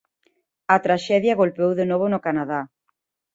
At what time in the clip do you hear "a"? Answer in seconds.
0.75-0.77